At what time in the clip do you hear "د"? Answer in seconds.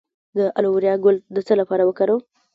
0.37-0.39, 1.35-1.37